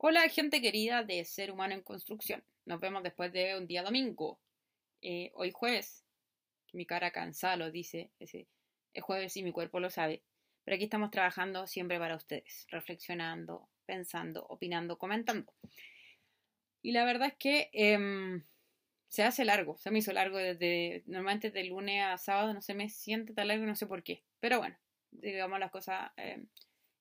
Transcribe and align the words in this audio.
Hola 0.00 0.28
gente 0.28 0.62
querida 0.62 1.02
de 1.02 1.24
Ser 1.24 1.50
Humano 1.50 1.74
en 1.74 1.82
Construcción. 1.82 2.44
Nos 2.66 2.78
vemos 2.78 3.02
después 3.02 3.32
de 3.32 3.58
un 3.58 3.66
día 3.66 3.82
domingo. 3.82 4.38
Eh, 5.02 5.32
hoy 5.34 5.50
jueves. 5.50 6.04
Mi 6.72 6.86
cara 6.86 7.10
cansada 7.10 7.56
lo 7.56 7.72
dice. 7.72 8.08
Es, 8.20 8.32
jueves 9.02 9.36
y 9.36 9.42
mi 9.42 9.50
cuerpo 9.50 9.80
lo 9.80 9.90
sabe. 9.90 10.22
Pero 10.64 10.76
aquí 10.76 10.84
estamos 10.84 11.10
trabajando 11.10 11.66
siempre 11.66 11.98
para 11.98 12.14
ustedes. 12.14 12.68
Reflexionando, 12.70 13.68
pensando, 13.86 14.46
opinando, 14.48 14.98
comentando. 14.98 15.52
Y 16.80 16.92
la 16.92 17.04
verdad 17.04 17.26
es 17.26 17.34
que 17.34 17.68
em, 17.72 18.44
se 19.08 19.24
hace 19.24 19.44
largo. 19.44 19.78
Se 19.78 19.90
me 19.90 19.98
hizo 19.98 20.12
largo 20.12 20.38
desde... 20.38 21.02
Normalmente 21.06 21.50
de 21.50 21.64
lunes 21.64 22.04
a 22.04 22.18
sábado 22.18 22.54
no 22.54 22.60
se 22.60 22.74
me 22.74 22.88
siente 22.88 23.34
tan 23.34 23.48
largo 23.48 23.66
no 23.66 23.74
sé 23.74 23.88
por 23.88 24.04
qué. 24.04 24.22
Pero 24.38 24.58
bueno, 24.60 24.78
digamos 25.10 25.58
las 25.58 25.72
cosas... 25.72 26.12
Em, 26.16 26.46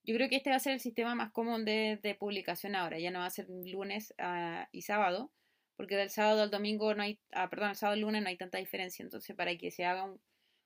yo 0.08 0.16
creo 0.16 0.30
que 0.30 0.38
este 0.38 0.50
va 0.50 0.56
a 0.56 0.60
ser 0.60 0.72
el 0.74 0.80
sistema 0.80 1.16
más 1.16 1.32
común 1.32 1.66
de, 1.66 2.16
publicación 2.18 2.76
ahora. 2.76 2.98
Ya 2.98 3.12
no 3.12 3.20
va 3.20 3.26
a 3.26 3.30
ser 3.30 3.48
lunes 3.50 4.14
ah, 4.18 4.70
y 4.72 4.84
sábado, 4.84 5.34
porque 5.76 5.98
del 5.98 6.10
sábado 6.10 6.42
al 6.44 6.50
domingo 6.50 6.96
no 6.96 7.04
hay, 7.04 7.20
ah, 7.34 7.50
perdón, 7.50 7.72
el 7.72 7.76
sábado 7.76 7.96
al 7.96 8.02
lunes 8.02 8.24
no 8.24 8.30
hay 8.30 8.38
tanta 8.38 8.58
diferencia. 8.58 9.04
Entonces, 9.04 9.36
para 9.36 9.56
que 9.58 9.70
se 9.70 9.84
haga 9.84 10.10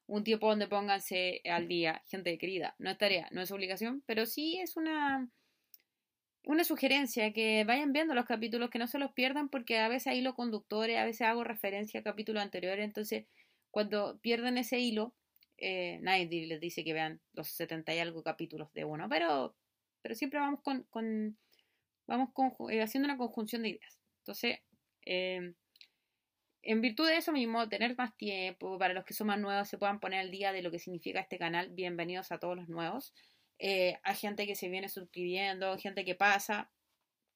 un, 0.07 0.23
tiempo 0.23 0.47
donde 0.47 0.67
pónganse 0.67 1.41
al 1.45 1.67
día, 1.67 2.03
gente 2.07 2.37
querida, 2.37 2.75
no 2.77 2.91
es 2.91 2.97
tarea, 2.99 3.27
no 3.31 3.41
es 3.41 3.51
obligación, 3.51 4.03
pero 4.05 4.25
sí 4.27 4.59
es 4.59 4.77
una, 4.77 5.27
una 6.43 6.63
sugerencia 6.63 7.33
que 7.33 7.63
vayan 7.63 7.93
viendo 7.93 8.13
los 8.13 8.25
capítulos, 8.25 8.69
que 8.69 8.77
no 8.77 8.87
se 8.87 8.99
los 8.99 9.11
pierdan, 9.13 9.49
porque 9.49 9.79
a 9.79 9.87
veces 9.87 10.07
hay 10.07 10.19
hilo 10.19 10.35
conductores, 10.35 10.97
a 10.97 11.05
veces 11.05 11.21
hago 11.21 11.43
referencia 11.43 12.01
a 12.01 12.03
capítulos 12.03 12.43
anteriores. 12.43 12.85
Entonces, 12.85 13.25
cuando 13.71 14.19
pierden 14.19 14.59
ese 14.59 14.79
hilo, 14.79 15.15
eh, 15.61 15.99
nadie 16.01 16.47
les 16.47 16.59
dice 16.59 16.83
que 16.83 16.93
vean 16.93 17.21
los 17.33 17.47
70 17.49 17.93
y 17.93 17.99
algo 17.99 18.23
capítulos 18.23 18.73
de 18.73 18.83
uno, 18.83 19.07
pero, 19.07 19.55
pero 20.01 20.15
siempre 20.15 20.39
vamos 20.39 20.61
con, 20.61 21.37
vamos 22.07 22.29
eh, 22.71 22.81
haciendo 22.81 23.05
una 23.05 23.17
conjunción 23.17 23.61
de 23.61 23.69
ideas. 23.69 23.99
Entonces, 24.21 24.59
em, 25.03 25.53
en 26.63 26.81
virtud 26.81 27.07
de 27.07 27.17
eso 27.17 27.31
mismo, 27.31 27.69
tener 27.69 27.95
más 27.95 28.17
tiempo, 28.17 28.79
para 28.79 28.95
los 28.95 29.05
que 29.05 29.13
son 29.13 29.27
más 29.27 29.39
nuevos 29.39 29.67
se 29.69 29.77
puedan 29.77 29.99
poner 29.99 30.21
al 30.21 30.31
día 30.31 30.51
de 30.51 30.63
lo 30.63 30.71
que 30.71 30.79
significa 30.79 31.19
este 31.19 31.37
canal, 31.37 31.69
bienvenidos 31.69 32.31
a 32.31 32.39
todos 32.39 32.55
los 32.57 32.67
nuevos. 32.67 33.13
Eh, 33.59 33.99
hay 34.03 34.15
gente 34.15 34.47
que 34.47 34.55
se 34.55 34.69
viene 34.69 34.89
suscribiendo, 34.89 35.77
gente 35.77 36.03
que 36.05 36.15
pasa. 36.15 36.71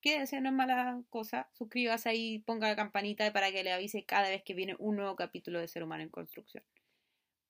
Quédense, 0.00 0.40
no 0.40 0.48
es 0.48 0.54
mala 0.54 1.02
cosa. 1.10 1.48
Suscríbase 1.52 2.08
ahí, 2.08 2.40
ponga 2.40 2.68
la 2.68 2.76
campanita 2.76 3.32
para 3.32 3.52
que 3.52 3.64
le 3.64 3.72
avise 3.72 4.04
cada 4.04 4.28
vez 4.30 4.42
que 4.42 4.54
viene 4.54 4.74
un 4.80 4.96
nuevo 4.96 5.16
capítulo 5.16 5.60
de 5.60 5.68
Ser 5.68 5.84
Humano 5.84 6.02
en 6.02 6.10
Construcción. 6.10 6.64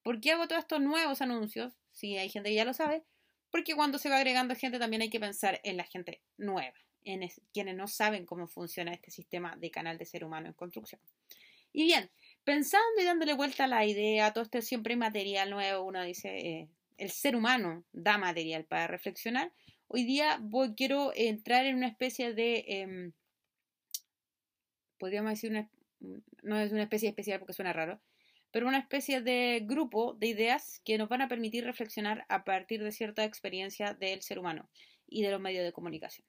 ¿Por 0.07 0.21
qué 0.21 0.31
hago 0.31 0.47
todos 0.47 0.61
estos 0.61 0.81
nuevos 0.81 1.21
anuncios? 1.21 1.73
Si 1.91 2.17
hay 2.17 2.29
gente 2.29 2.51
que 2.51 2.55
ya 2.55 2.65
lo 2.65 2.73
sabe. 2.73 3.03
Porque 3.51 3.75
cuando 3.75 3.99
se 3.99 4.09
va 4.09 4.19
agregando 4.19 4.55
gente 4.55 4.79
también 4.79 5.03
hay 5.03 5.11
que 5.11 5.19
pensar 5.19 5.61
en 5.65 5.77
la 5.77 5.83
gente 5.83 6.23
nueva, 6.37 6.77
en 7.03 7.29
quienes 7.53 7.75
no 7.75 7.89
saben 7.89 8.25
cómo 8.25 8.47
funciona 8.47 8.93
este 8.93 9.11
sistema 9.11 9.57
de 9.57 9.73
canal 9.73 9.99
de 9.99 10.05
ser 10.05 10.23
humano 10.23 10.47
en 10.47 10.53
construcción. 10.53 11.01
Y 11.73 11.87
bien, 11.87 12.09
pensando 12.45 13.03
y 13.03 13.05
dándole 13.05 13.35
vuelta 13.35 13.65
a 13.65 13.67
la 13.67 13.85
idea, 13.85 14.33
todo 14.33 14.45
esto 14.45 14.63
siempre 14.63 14.95
material 14.95 15.51
nuevo, 15.51 15.85
uno 15.85 16.05
dice, 16.05 16.29
eh, 16.39 16.69
el 16.99 17.11
ser 17.11 17.35
humano 17.35 17.83
da 17.93 18.17
material 18.17 18.65
para 18.65 18.87
reflexionar. 18.87 19.53
Hoy 19.89 20.05
día 20.05 20.39
voy, 20.41 20.77
quiero 20.77 21.11
entrar 21.17 21.67
en 21.67 21.75
una 21.75 21.89
especie 21.89 22.33
de, 22.33 22.65
em, 22.69 23.13
podríamos 24.99 25.33
decir, 25.33 25.51
una, 25.51 25.69
no 26.45 26.61
es 26.61 26.71
una 26.71 26.85
especie 26.85 27.09
especial 27.09 27.41
porque 27.41 27.55
suena 27.55 27.73
raro, 27.73 28.01
pero 28.57 28.69
una 28.69 28.79
especie 28.79 29.21
de 29.21 29.61
grupo 29.67 30.15
de 30.15 30.29
ideas 30.29 30.81
que 30.83 30.97
nos 30.97 31.11
van 31.11 31.21
a 31.21 31.29
permitir 31.29 31.63
reflexionar 31.65 32.25
a 32.31 32.43
partir 32.43 32.83
de 32.83 32.91
cierta 32.91 33.23
experiencia 33.23 33.93
del 33.93 34.23
ser 34.23 34.39
humano 34.39 34.71
y 35.07 35.23
de 35.23 35.31
los 35.31 35.43
medios 35.43 35.63
de 35.63 35.75
comunicación. 35.75 36.27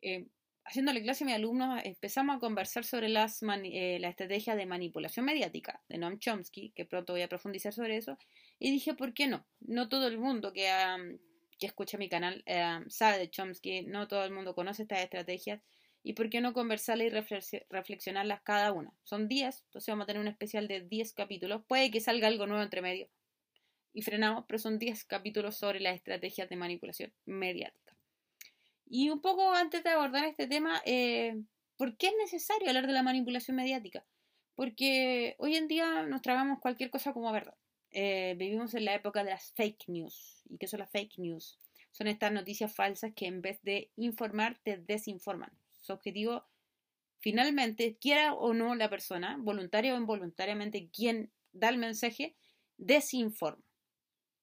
Eh, 0.00 0.26
haciéndole 0.64 1.02
clase 1.02 1.22
a 1.22 1.26
mis 1.26 1.34
alumnos, 1.34 1.82
empezamos 1.84 2.36
a 2.36 2.38
conversar 2.38 2.84
sobre 2.84 3.08
eh, 3.08 3.98
la 4.00 4.08
estrategia 4.08 4.56
de 4.56 4.64
manipulación 4.64 5.26
mediática 5.26 5.82
de 5.86 5.98
Noam 5.98 6.18
Chomsky, 6.18 6.70
que 6.70 6.86
pronto 6.86 7.12
voy 7.12 7.20
a 7.20 7.28
profundizar 7.28 7.74
sobre 7.74 7.98
eso, 7.98 8.16
y 8.58 8.70
dije, 8.70 8.94
¿por 8.94 9.12
qué 9.12 9.26
no? 9.26 9.46
No 9.60 9.90
todo 9.90 10.06
el 10.06 10.16
mundo 10.16 10.50
que, 10.54 10.66
que 11.58 11.66
escucha 11.66 11.98
mi 11.98 12.08
canal 12.08 12.42
eh, 12.46 12.78
sabe 12.88 13.18
de 13.18 13.28
Chomsky, 13.28 13.82
no 13.82 14.08
todo 14.08 14.24
el 14.24 14.32
mundo 14.32 14.54
conoce 14.54 14.84
estas 14.84 15.00
estrategias, 15.00 15.60
¿Y 16.06 16.12
por 16.12 16.28
qué 16.28 16.42
no 16.42 16.52
conversarlas 16.52 17.06
y 17.06 17.60
reflexionarlas 17.70 18.42
cada 18.42 18.72
una? 18.72 18.92
Son 19.04 19.26
10, 19.26 19.62
entonces 19.64 19.90
vamos 19.90 20.04
a 20.04 20.06
tener 20.06 20.20
un 20.20 20.28
especial 20.28 20.68
de 20.68 20.82
10 20.82 21.14
capítulos. 21.14 21.64
Puede 21.66 21.90
que 21.90 22.00
salga 22.00 22.28
algo 22.28 22.46
nuevo 22.46 22.62
entre 22.62 22.82
medio. 22.82 23.08
Y 23.94 24.02
frenamos, 24.02 24.44
pero 24.46 24.58
son 24.58 24.78
10 24.78 25.02
capítulos 25.06 25.56
sobre 25.56 25.80
las 25.80 25.94
estrategias 25.94 26.50
de 26.50 26.56
manipulación 26.56 27.14
mediática. 27.24 27.96
Y 28.84 29.08
un 29.08 29.22
poco 29.22 29.50
antes 29.54 29.82
de 29.82 29.90
abordar 29.90 30.26
este 30.26 30.46
tema, 30.46 30.82
eh, 30.84 31.42
¿por 31.78 31.96
qué 31.96 32.08
es 32.08 32.14
necesario 32.18 32.68
hablar 32.68 32.86
de 32.86 32.92
la 32.92 33.02
manipulación 33.02 33.56
mediática? 33.56 34.04
Porque 34.54 35.36
hoy 35.38 35.56
en 35.56 35.68
día 35.68 36.02
nos 36.02 36.20
tragamos 36.20 36.60
cualquier 36.60 36.90
cosa 36.90 37.14
como 37.14 37.32
verdad. 37.32 37.56
Eh, 37.92 38.34
vivimos 38.36 38.74
en 38.74 38.84
la 38.84 38.94
época 38.94 39.24
de 39.24 39.30
las 39.30 39.52
fake 39.52 39.88
news. 39.88 40.42
¿Y 40.50 40.58
qué 40.58 40.66
son 40.66 40.80
las 40.80 40.90
fake 40.90 41.16
news? 41.16 41.58
Son 41.92 42.08
estas 42.08 42.30
noticias 42.30 42.74
falsas 42.74 43.12
que 43.16 43.26
en 43.26 43.40
vez 43.40 43.62
de 43.62 43.90
informar 43.96 44.58
te 44.62 44.76
desinforman. 44.76 45.63
Su 45.84 45.92
objetivo, 45.92 46.46
finalmente, 47.18 47.98
quiera 48.00 48.32
o 48.32 48.54
no 48.54 48.74
la 48.74 48.88
persona, 48.88 49.36
voluntaria 49.38 49.94
o 49.94 49.98
involuntariamente, 49.98 50.88
quien 50.88 51.30
da 51.52 51.68
el 51.68 51.76
mensaje, 51.76 52.34
desinforma. 52.78 53.62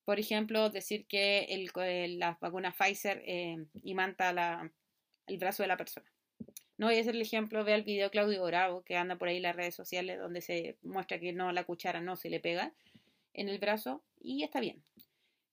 Por 0.06 0.19
ejemplo, 0.19 0.69
decir 0.69 1.07
que 1.07 1.46
el, 1.46 2.19
la 2.19 2.38
vacuna 2.40 2.72
Pfizer 2.72 3.24
eh, 3.25 3.57
imanta 3.81 4.31
la, 4.34 4.72
el 5.25 5.38
brazo 5.40 5.63
de 5.63 5.68
la 5.68 5.78
persona. 5.78 6.06
No 6.78 6.85
voy 6.85 6.97
a 6.97 7.02
hacer 7.02 7.16
el 7.16 7.24
ejemplo, 7.24 7.63
ve 7.63 7.73
el 7.73 7.84
video 7.84 8.12
Claudio 8.12 8.46
Bravo, 8.46 8.84
que 8.84 8.96
anda 8.96 9.16
por 9.16 9.28
ahí 9.28 9.38
en 9.38 9.44
las 9.44 9.56
redes 9.56 9.73
sociales, 9.73 10.19
donde 10.19 10.41
se 10.41 10.78
muestra 10.84 11.19
que 11.19 11.34
no, 11.34 11.52
la 11.52 11.63
cuchara 11.63 12.02
no 12.02 12.16
se 12.18 12.29
le 12.29 12.40
pega 12.40 12.72
en 13.34 13.50
el 13.50 13.58
brazo, 13.58 14.03
y 14.19 14.44
está 14.44 14.59
bien. 14.59 14.84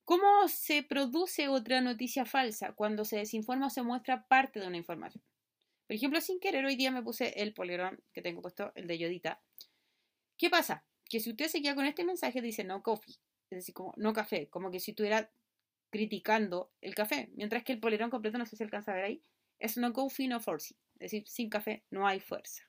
¿Cómo 0.05 0.49
se 0.49 0.82
produce 0.82 1.49
otra 1.49 1.81
noticia 1.81 2.26
falsa? 2.26 2.75
Cuando 2.75 3.06
se 3.06 3.16
desinforma 3.16 3.69
o 3.69 3.70
se 3.70 3.82
muestra 3.82 4.26
parte 4.26 4.60
de 4.60 4.66
una 4.66 4.76
información. 4.76 5.25
Por 5.88 5.97
ejemplo, 5.97 6.21
sin 6.21 6.38
querer, 6.38 6.66
hoy 6.66 6.76
día 6.76 6.91
me 6.91 7.03
puse 7.03 7.43
el 7.43 7.54
polerón 7.54 8.04
que 8.12 8.21
tengo 8.21 8.43
puesto, 8.43 8.72
el 8.75 8.87
de 8.87 8.99
Yodita. 8.99 9.41
¿Qué 10.37 10.50
pasa? 10.50 10.84
Que 11.09 11.19
si 11.19 11.31
usted 11.31 11.49
se 11.49 11.62
queda 11.62 11.75
con 11.75 11.87
este 11.87 12.04
mensaje, 12.04 12.43
dice 12.43 12.62
no 12.62 12.82
coffee, 12.82 13.15
es 13.49 13.56
decir, 13.56 13.75
como 13.75 13.94
no 13.97 14.12
café, 14.12 14.49
como 14.50 14.71
que 14.71 14.81
si 14.81 14.91
estuviera 14.91 15.32
criticando 15.88 16.71
el 16.82 16.94
café, 16.94 17.31
mientras 17.34 17.65
que 17.65 17.72
el 17.72 17.81
polerón 17.81 18.10
completo, 18.10 18.37
no 18.37 18.44
sé 18.44 18.54
si 18.54 18.62
alcanza 18.62 18.93
a 18.93 18.97
ver 18.97 19.04
ahí, 19.04 19.22
es 19.59 19.78
no 19.78 19.94
coffee, 19.94 20.28
no 20.28 20.41
force, 20.41 20.75
es 20.97 21.10
decir, 21.10 21.26
sin 21.26 21.49
café 21.49 21.82
no 21.88 22.06
hay 22.06 22.20
fuerza. 22.20 22.69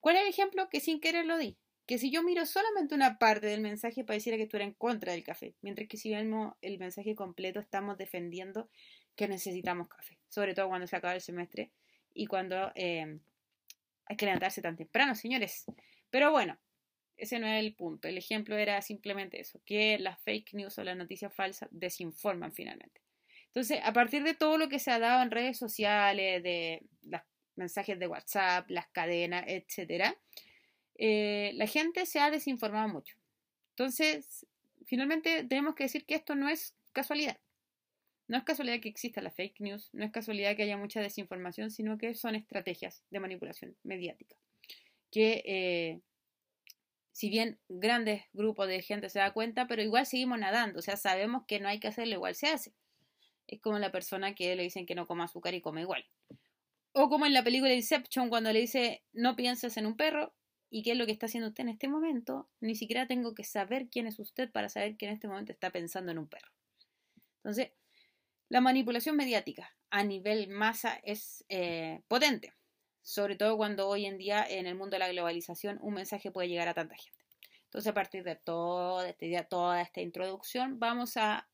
¿Cuál 0.00 0.16
es 0.16 0.22
el 0.22 0.28
ejemplo? 0.28 0.68
Que 0.68 0.80
sin 0.80 1.00
querer 1.00 1.24
lo 1.24 1.38
di. 1.38 1.56
Que 1.86 1.98
si 1.98 2.10
yo 2.10 2.24
miro 2.24 2.46
solamente 2.46 2.96
una 2.96 3.20
parte 3.20 3.46
del 3.46 3.60
mensaje, 3.60 4.02
pareciera 4.02 4.36
que 4.36 4.42
estuviera 4.42 4.66
en 4.66 4.74
contra 4.74 5.12
del 5.12 5.22
café, 5.22 5.54
mientras 5.62 5.86
que 5.86 5.96
si 5.96 6.10
vemos 6.10 6.56
el 6.62 6.78
mensaje 6.78 7.14
completo, 7.14 7.60
estamos 7.60 7.96
defendiendo 7.96 8.68
que 9.14 9.28
necesitamos 9.28 9.88
café, 9.88 10.18
sobre 10.28 10.54
todo 10.54 10.66
cuando 10.68 10.88
se 10.88 10.96
acaba 10.96 11.14
el 11.14 11.20
semestre 11.20 11.70
y 12.18 12.26
cuando 12.26 12.72
eh, 12.74 13.16
hay 14.06 14.16
que 14.16 14.26
levantarse 14.26 14.60
tan 14.60 14.76
temprano, 14.76 15.14
señores. 15.14 15.66
Pero 16.10 16.32
bueno, 16.32 16.58
ese 17.16 17.38
no 17.38 17.46
es 17.46 17.60
el 17.60 17.74
punto. 17.74 18.08
El 18.08 18.18
ejemplo 18.18 18.56
era 18.56 18.82
simplemente 18.82 19.40
eso, 19.40 19.60
que 19.64 19.98
las 20.00 20.18
fake 20.22 20.54
news 20.54 20.76
o 20.78 20.84
las 20.84 20.96
noticias 20.96 21.32
falsas 21.32 21.68
desinforman 21.70 22.52
finalmente. 22.52 23.00
Entonces, 23.46 23.78
a 23.84 23.92
partir 23.92 24.24
de 24.24 24.34
todo 24.34 24.58
lo 24.58 24.68
que 24.68 24.80
se 24.80 24.90
ha 24.90 24.98
dado 24.98 25.22
en 25.22 25.30
redes 25.30 25.58
sociales, 25.58 26.42
de 26.42 26.82
los 27.02 27.20
mensajes 27.54 27.96
de 28.00 28.08
WhatsApp, 28.08 28.68
las 28.68 28.88
cadenas, 28.88 29.44
etc., 29.46 30.16
eh, 30.96 31.52
la 31.54 31.68
gente 31.68 32.04
se 32.04 32.18
ha 32.18 32.32
desinformado 32.32 32.88
mucho. 32.88 33.16
Entonces, 33.70 34.44
finalmente 34.86 35.44
tenemos 35.44 35.76
que 35.76 35.84
decir 35.84 36.04
que 36.04 36.16
esto 36.16 36.34
no 36.34 36.48
es 36.48 36.74
casualidad. 36.92 37.38
No 38.28 38.36
es 38.36 38.44
casualidad 38.44 38.80
que 38.80 38.90
exista 38.90 39.22
la 39.22 39.30
fake 39.30 39.60
news, 39.60 39.88
no 39.94 40.04
es 40.04 40.12
casualidad 40.12 40.54
que 40.54 40.62
haya 40.62 40.76
mucha 40.76 41.00
desinformación, 41.00 41.70
sino 41.70 41.96
que 41.96 42.14
son 42.14 42.34
estrategias 42.34 43.02
de 43.10 43.20
manipulación 43.20 43.76
mediática. 43.82 44.36
Que 45.10 45.42
eh, 45.46 46.00
si 47.12 47.30
bien 47.30 47.58
grandes 47.68 48.22
grupos 48.34 48.68
de 48.68 48.82
gente 48.82 49.08
se 49.08 49.18
da 49.18 49.32
cuenta, 49.32 49.66
pero 49.66 49.82
igual 49.82 50.06
seguimos 50.06 50.38
nadando, 50.38 50.78
o 50.78 50.82
sea, 50.82 50.96
sabemos 50.96 51.44
que 51.48 51.58
no 51.58 51.68
hay 51.68 51.80
que 51.80 51.88
hacerlo, 51.88 52.14
igual 52.14 52.34
se 52.34 52.48
hace. 52.48 52.74
Es 53.46 53.60
como 53.60 53.78
la 53.78 53.90
persona 53.90 54.34
que 54.34 54.54
le 54.54 54.62
dicen 54.62 54.84
que 54.84 54.94
no 54.94 55.06
coma 55.06 55.24
azúcar 55.24 55.54
y 55.54 55.62
come 55.62 55.80
igual. 55.80 56.04
O 56.92 57.08
como 57.08 57.24
en 57.24 57.32
la 57.32 57.42
película 57.42 57.72
Inception, 57.72 58.28
cuando 58.28 58.52
le 58.52 58.60
dice 58.60 59.02
no 59.12 59.36
pienses 59.36 59.76
en 59.78 59.86
un 59.86 59.96
perro, 59.96 60.34
¿y 60.70 60.82
qué 60.82 60.92
es 60.92 60.98
lo 60.98 61.06
que 61.06 61.12
está 61.12 61.26
haciendo 61.26 61.48
usted 61.48 61.62
en 61.62 61.70
este 61.70 61.88
momento? 61.88 62.48
Ni 62.60 62.74
siquiera 62.74 63.06
tengo 63.06 63.34
que 63.34 63.44
saber 63.44 63.88
quién 63.88 64.06
es 64.06 64.18
usted 64.18 64.50
para 64.52 64.68
saber 64.68 64.96
que 64.98 65.06
en 65.06 65.12
este 65.12 65.28
momento 65.28 65.52
está 65.52 65.70
pensando 65.70 66.12
en 66.12 66.18
un 66.18 66.28
perro. 66.28 66.52
Entonces, 67.38 67.72
la 68.48 68.60
manipulación 68.60 69.16
mediática 69.16 69.74
a 69.90 70.04
nivel 70.04 70.48
masa 70.48 71.00
es 71.02 71.44
eh, 71.48 72.00
potente, 72.08 72.54
sobre 73.02 73.36
todo 73.36 73.56
cuando 73.56 73.88
hoy 73.88 74.06
en 74.06 74.18
día 74.18 74.44
en 74.48 74.66
el 74.66 74.74
mundo 74.74 74.94
de 74.94 75.00
la 75.00 75.08
globalización 75.08 75.78
un 75.80 75.94
mensaje 75.94 76.30
puede 76.30 76.48
llegar 76.48 76.68
a 76.68 76.74
tanta 76.74 76.96
gente. 76.96 77.18
Entonces, 77.64 77.90
a 77.90 77.94
partir 77.94 78.24
de 78.24 78.36
toda 78.36 79.08
esta 79.08 79.44
toda 79.44 79.82
esta 79.82 80.00
introducción, 80.00 80.78
vamos 80.78 81.16
a 81.18 81.48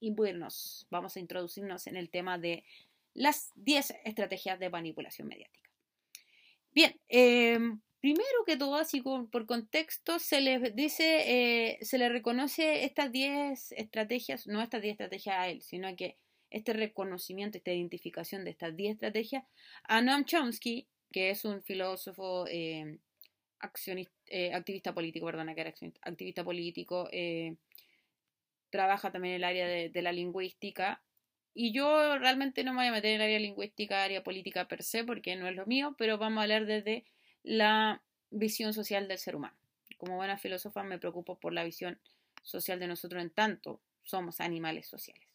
imbuirnos, 0.00 0.86
vamos 0.90 1.16
a 1.16 1.20
introducirnos 1.20 1.86
en 1.86 1.96
el 1.96 2.10
tema 2.10 2.38
de 2.38 2.64
las 3.14 3.52
10 3.54 3.94
estrategias 4.04 4.58
de 4.58 4.70
manipulación 4.70 5.28
mediática. 5.28 5.70
Bien, 6.72 6.98
em, 7.08 7.80
primero 8.00 8.44
que 8.46 8.56
todo, 8.56 8.76
así 8.76 9.02
por 9.02 9.46
contexto, 9.46 10.18
se 10.18 10.40
le 10.40 10.58
dice, 10.72 11.72
eh, 11.72 11.78
se 11.82 11.98
le 11.98 12.08
reconoce 12.08 12.84
estas 12.84 13.12
10 13.12 13.72
estrategias, 13.72 14.46
no 14.46 14.62
estas 14.62 14.82
10 14.82 14.92
estrategias 14.92 15.36
a 15.36 15.48
él, 15.48 15.62
sino 15.62 15.94
que 15.96 16.16
este 16.50 16.72
reconocimiento, 16.72 17.58
esta 17.58 17.72
identificación 17.72 18.44
de 18.44 18.50
estas 18.50 18.74
10 18.74 18.94
estrategias 18.94 19.44
a 19.84 20.00
Noam 20.02 20.24
Chomsky, 20.24 20.88
que 21.12 21.30
es 21.30 21.44
un 21.44 21.62
filósofo 21.62 22.46
em, 22.48 22.98
eh, 24.26 24.52
activista 24.54 24.94
político, 24.94 25.26
perdona, 25.26 25.54
que 25.54 25.60
era 25.60 25.74
activista 26.02 26.44
político, 26.44 27.08
eh, 27.12 27.56
trabaja 28.70 29.10
también 29.10 29.34
en 29.34 29.36
el 29.36 29.44
área 29.44 29.66
de, 29.66 30.02
la 30.02 30.12
lingüística. 30.12 31.02
Y 31.52 31.72
yo 31.72 32.18
realmente 32.18 32.64
no 32.64 32.72
me 32.72 32.78
voy 32.78 32.86
a 32.86 32.92
meter 32.92 33.10
en 33.10 33.16
el 33.16 33.22
área 33.22 33.38
lingüística, 33.40 34.04
área 34.04 34.22
política 34.22 34.68
per 34.68 34.82
se, 34.82 35.04
porque 35.04 35.36
no 35.36 35.48
es 35.48 35.56
lo 35.56 35.66
mío, 35.66 35.94
pero 35.98 36.16
vamos 36.16 36.38
a 36.38 36.42
hablar 36.42 36.66
desde 36.66 37.04
la 37.42 38.02
visión 38.30 38.72
social 38.72 39.08
del 39.08 39.18
ser 39.18 39.36
humano. 39.36 39.56
Como 39.98 40.16
buena 40.16 40.38
filósofa 40.38 40.82
me 40.82 40.98
preocupo 40.98 41.38
por 41.38 41.52
la 41.52 41.64
visión 41.64 42.00
social 42.42 42.78
de 42.78 42.86
nosotros 42.86 43.22
en 43.22 43.30
tanto 43.30 43.80
somos 44.02 44.40
animales 44.40 44.88
sociales. 44.88 45.26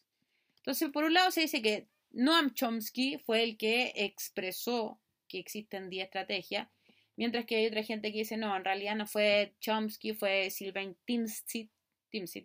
Entonces, 0.58 0.90
por 0.90 1.04
un 1.04 1.14
lado 1.14 1.30
se 1.30 1.42
dice 1.42 1.62
que 1.62 1.88
Noam 2.10 2.52
Chomsky 2.52 3.18
fue 3.18 3.42
el 3.42 3.56
que 3.56 3.92
expresó 3.94 5.00
que 5.28 5.38
existen 5.38 5.90
10 5.90 6.06
estrategias, 6.06 6.68
mientras 7.16 7.46
que 7.46 7.56
hay 7.56 7.66
otra 7.66 7.82
gente 7.82 8.12
que 8.12 8.18
dice, 8.18 8.36
no, 8.36 8.56
en 8.56 8.64
realidad 8.64 8.96
no 8.96 9.06
fue 9.06 9.54
Chomsky, 9.60 10.14
fue 10.14 10.50
Sylvain 10.50 10.96
Timsit, 11.04 11.70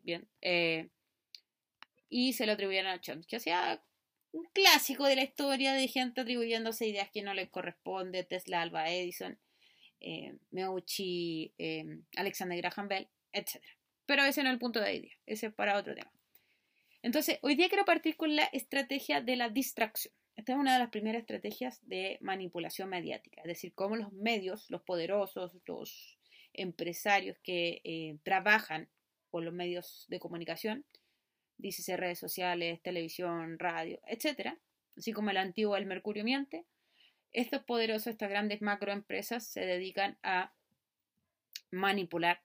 bien, 0.03 0.27
eh, 0.41 0.89
y 2.09 2.33
se 2.33 2.45
lo 2.45 2.53
atribuyeron 2.53 2.91
a 2.91 3.01
Chomsky. 3.01 3.37
O 3.37 3.39
sea, 3.39 3.83
un 4.31 4.45
clásico 4.53 5.05
de 5.05 5.15
la 5.15 5.23
historia 5.23 5.73
de 5.73 5.87
gente 5.87 6.21
atribuyéndose 6.21 6.87
ideas 6.87 7.09
que 7.11 7.21
no 7.21 7.33
le 7.33 7.49
corresponde, 7.49 8.23
Tesla, 8.23 8.61
Alba 8.61 8.89
Edison, 8.89 9.39
eh, 10.01 10.35
Meucci, 10.51 11.53
eh, 11.57 11.85
Alexander 12.17 12.57
Graham 12.57 12.87
Bell, 12.87 13.07
etc. 13.31 13.63
Pero 14.05 14.23
ese 14.23 14.43
no 14.43 14.49
es 14.49 14.53
el 14.53 14.59
punto 14.59 14.79
de 14.79 14.95
idea, 14.95 15.13
ese 15.25 15.47
es 15.47 15.53
para 15.53 15.77
otro 15.77 15.95
tema. 15.95 16.11
Entonces, 17.03 17.39
hoy 17.41 17.55
día 17.55 17.69
quiero 17.69 17.85
partir 17.85 18.15
con 18.15 18.35
la 18.35 18.45
estrategia 18.45 19.21
de 19.21 19.35
la 19.35 19.49
distracción. 19.49 20.13
Esta 20.35 20.53
es 20.53 20.57
una 20.57 20.73
de 20.73 20.79
las 20.79 20.89
primeras 20.89 21.21
estrategias 21.21 21.79
de 21.87 22.17
manipulación 22.21 22.89
mediática, 22.89 23.41
es 23.41 23.47
decir, 23.47 23.73
cómo 23.73 23.95
los 23.95 24.11
medios, 24.13 24.69
los 24.69 24.81
poderosos, 24.81 25.51
los 25.65 26.17
empresarios 26.53 27.37
que 27.43 27.81
eh, 27.83 28.17
trabajan 28.23 28.89
con 29.29 29.45
los 29.45 29.53
medios 29.53 30.05
de 30.09 30.19
comunicación, 30.19 30.85
dícese 31.57 31.97
redes 31.97 32.19
sociales, 32.19 32.81
televisión, 32.81 33.59
radio, 33.59 33.99
etc., 34.07 34.57
así 34.97 35.13
como 35.13 35.29
el 35.29 35.37
antiguo 35.37 35.77
El 35.77 35.85
Mercurio 35.85 36.23
Miente, 36.23 36.65
estos 37.33 37.63
poderosos, 37.63 38.07
estas 38.07 38.29
grandes 38.29 38.61
macroempresas 38.61 39.45
se 39.45 39.61
dedican 39.61 40.17
a 40.23 40.53
manipular 41.71 42.41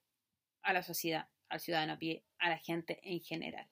a 0.63 0.73
la 0.73 0.83
sociedad, 0.83 1.29
al 1.49 1.61
ciudadano 1.61 1.95
a 1.95 1.99
pie, 1.99 2.25
a 2.39 2.49
la 2.49 2.59
gente 2.59 3.01
en 3.03 3.21
general. 3.21 3.67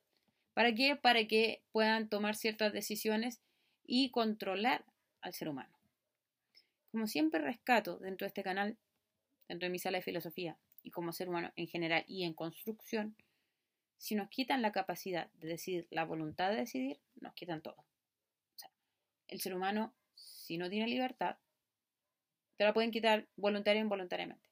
¿Para 0.55 0.75
qué? 0.75 0.97
Para 0.97 1.27
que 1.27 1.63
puedan 1.73 2.09
tomar 2.09 2.37
ciertas 2.37 2.73
decisiones 2.73 3.41
y 3.85 4.11
controlar 4.11 4.85
al 5.21 5.35
ser 5.35 5.49
humano. 5.49 5.77
Como 6.91 7.07
siempre 7.07 7.41
rescato 7.41 7.99
dentro 7.99 8.25
de 8.25 8.29
este 8.29 8.43
canal, 8.43 8.79
dentro 9.49 9.67
de 9.67 9.71
mi 9.71 9.79
sala 9.79 9.99
de 9.99 10.03
filosofía 10.03 10.57
y 10.83 10.91
como 10.91 11.13
ser 11.13 11.29
humano 11.29 11.53
en 11.57 11.67
general 11.67 12.05
y 12.07 12.25
en 12.25 12.35
construcción, 12.35 13.17
si 13.99 14.15
nos 14.15 14.29
quitan 14.29 14.63
la 14.63 14.73
capacidad 14.73 15.31
de 15.35 15.49
decidir, 15.49 15.87
la 15.91 16.05
voluntad 16.05 16.51
de 16.51 16.57
decidir, 16.57 17.01
nos 17.21 17.35
quitan 17.35 17.63
todo. 17.63 17.85
El 19.29 19.41
ser 19.41 19.55
humano, 19.55 19.95
si 20.25 20.59
no 20.59 20.69
tiene 20.71 20.89
libertad, 20.89 21.37
te 22.57 22.65
la 22.65 22.73
pueden 22.73 22.91
quitar 22.91 23.29
voluntaria 23.37 23.83
o 23.83 23.85
involuntariamente. 23.85 24.49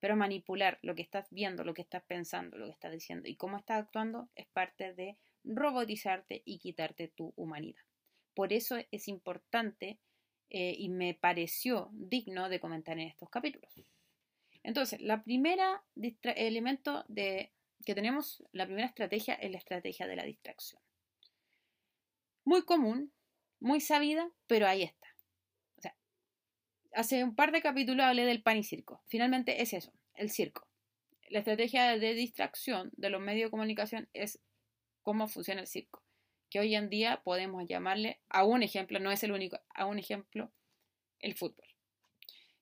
Pero 0.00 0.16
manipular 0.16 0.78
lo 0.82 0.94
que 0.94 1.02
estás 1.02 1.28
viendo, 1.30 1.64
lo 1.64 1.74
que 1.74 1.82
estás 1.82 2.02
pensando, 2.04 2.58
lo 2.58 2.66
que 2.66 2.72
estás 2.72 2.92
diciendo 2.92 3.28
y 3.28 3.36
cómo 3.36 3.56
estás 3.56 3.82
actuando 3.82 4.28
es 4.34 4.46
parte 4.46 4.92
de 4.92 5.16
robotizarte 5.44 6.42
y 6.44 6.58
quitarte 6.58 7.08
tu 7.08 7.32
humanidad. 7.36 7.82
Por 8.34 8.52
eso 8.52 8.76
es 8.90 9.08
importante 9.08 9.98
eh, 10.50 10.74
y 10.76 10.88
me 10.88 11.14
pareció 11.14 11.90
digno 11.92 12.48
de 12.48 12.60
comentar 12.60 12.98
en 12.98 13.08
estos 13.08 13.30
capítulos. 13.30 13.72
Entonces, 14.62 15.00
la 15.00 15.22
primera 15.22 15.84
elemento 16.22 17.04
de, 17.08 17.52
que 17.84 17.94
tenemos, 17.94 18.42
la 18.52 18.66
primera 18.66 18.88
estrategia 18.88 19.34
es 19.34 19.50
la 19.50 19.58
estrategia 19.58 20.06
de 20.06 20.16
la 20.16 20.24
distracción. 20.24 20.80
Muy 22.44 22.64
común, 22.64 23.12
muy 23.60 23.80
sabida, 23.80 24.30
pero 24.46 24.66
ahí 24.66 24.82
está. 24.82 25.03
Hace 26.94 27.24
un 27.24 27.34
par 27.34 27.52
de 27.52 27.60
capítulos 27.60 28.06
hablé 28.06 28.24
del 28.24 28.42
pan 28.42 28.56
y 28.56 28.62
circo. 28.62 29.02
Finalmente 29.06 29.62
es 29.62 29.72
eso, 29.72 29.92
el 30.14 30.30
circo. 30.30 30.66
La 31.28 31.40
estrategia 31.40 31.98
de 31.98 32.14
distracción 32.14 32.90
de 32.96 33.10
los 33.10 33.20
medios 33.20 33.48
de 33.48 33.50
comunicación 33.50 34.08
es 34.12 34.40
cómo 35.02 35.26
funciona 35.26 35.60
el 35.60 35.66
circo 35.66 36.04
que 36.54 36.60
hoy 36.60 36.76
en 36.76 36.88
día 36.88 37.20
podemos 37.24 37.66
llamarle 37.66 38.20
a 38.28 38.44
un 38.44 38.62
ejemplo, 38.62 39.00
no 39.00 39.10
es 39.10 39.24
el 39.24 39.32
único, 39.32 39.58
a 39.74 39.86
un 39.86 39.98
ejemplo, 39.98 40.52
el 41.18 41.34
fútbol. 41.34 41.66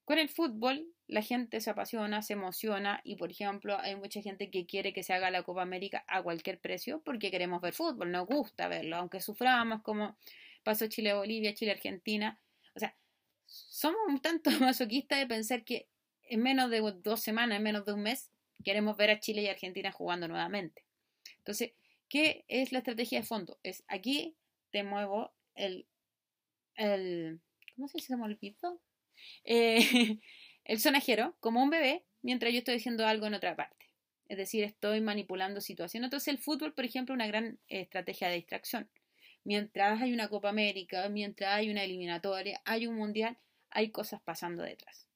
Con 0.07 0.19
el 0.19 0.31
fútbol 0.31 0.87
la 1.09 1.21
gente 1.21 1.61
se 1.61 1.69
apasiona, 1.69 2.23
se 2.23 2.33
emociona 2.33 3.03
y 3.05 3.17
por 3.17 3.31
ejemplo 3.31 3.79
hay 3.79 3.95
mucha 3.95 4.23
gente 4.23 4.51
que 4.51 4.65
quiere 4.65 4.95
que 4.95 5.03
se 5.03 5.13
haga 5.13 5.31
la 5.31 5.43
Copa 5.43 5.61
América 5.61 6.07
a 6.09 6.23
cualquier 6.23 6.59
precio 6.59 7.03
porque 7.05 7.31
queremos 7.31 7.61
ver 7.61 7.75
fútbol, 7.75 8.11
nos 8.11 8.27
gusta 8.27 8.67
verlo, 8.67 8.97
aunque 8.97 9.21
suframos 9.21 9.83
como 9.83 10.17
pasó 10.63 10.87
Chile-Bolivia, 10.87 11.53
Chile-Argentina. 11.53 12.41
O 12.75 12.79
sea, 12.79 12.97
somos 13.53 14.01
un 14.09 14.21
tanto 14.21 14.51
masoquistas 14.61 15.19
de 15.19 15.27
pensar 15.27 15.65
que 15.65 15.89
en 16.29 16.43
menos 16.43 16.71
de 16.71 16.81
dos 17.03 17.21
semanas, 17.21 17.59
en 17.59 17.63
menos 17.63 17.85
de 17.85 17.93
un 17.93 18.03
mes, 18.03 18.31
queremos 18.65 18.97
ver 18.97 19.11
a 19.11 19.21
Chile 19.21 19.43
y 19.43 19.49
Argentina 19.49 19.93
jugando 19.93 20.29
nuevamente. 20.29 20.85
Entonces, 21.39 21.73
¿Qué 22.13 22.45
es 22.49 22.73
la 22.73 22.81
estrategia 22.81 23.21
de 23.21 23.27
fondo? 23.27 23.59
Es 23.63 23.85
aquí 23.89 24.37
te 24.71 24.83
muevo 24.83 25.33
el, 25.55 25.87
el 26.77 27.41
¿cómo 27.75 27.89
se 27.89 28.01
llama 28.01 28.27
el 28.27 28.39
Eh, 29.45 30.21
el 30.65 30.79
sonajero 30.79 31.35
como 31.41 31.63
un 31.63 31.71
bebé 31.71 32.05
mientras 32.21 32.53
yo 32.53 32.59
estoy 32.59 32.75
diciendo 32.75 33.07
algo 33.07 33.25
en 33.25 33.33
otra 33.33 33.57
parte. 33.57 33.87
Es 34.29 34.37
decir, 34.37 34.63
estoy 34.63 35.01
manipulando 35.01 35.63
situaciones. 35.63 36.09
Entonces 36.09 36.29
el 36.29 36.37
fútbol, 36.37 36.75
por 36.75 36.85
ejemplo, 36.85 37.15
es 37.15 37.17
una 37.17 37.29
gran 37.29 37.59
estrategia 37.69 38.29
de 38.29 38.35
distracción. 38.35 38.91
Mientras 39.45 40.01
hay 40.01 40.13
una 40.13 40.29
Copa 40.29 40.49
América, 40.49 41.09
mientras 41.09 41.55
hay 41.55 41.71
una 41.71 41.85
eliminatoria, 41.85 42.61
hay 42.65 42.87
un 42.87 42.97
mundial, 42.97 43.39
hay 43.71 43.91
cosas 43.91 44.21
pasando 44.23 44.63
detrás. 44.63 45.09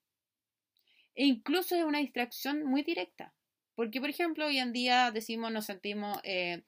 E 1.14 1.24
incluso 1.24 1.76
es 1.76 1.84
una 1.84 1.98
distracción 1.98 2.64
muy 2.64 2.82
directa. 2.82 3.34
Porque, 3.74 4.00
por 4.00 4.10
ejemplo, 4.10 4.46
hoy 4.46 4.58
en 4.58 4.72
día 4.72 5.10
decimos, 5.10 5.52
nos 5.52 5.66
sentimos 5.66 6.18
eh, 6.24 6.64